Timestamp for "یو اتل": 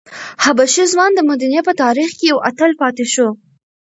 2.31-2.71